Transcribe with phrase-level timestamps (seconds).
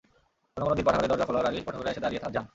[0.53, 2.45] কোনো কোনো দিন পাঠাগারের দরজা খোলার আগেই পাঠকেরা এসে দাঁড়িয়ে যান।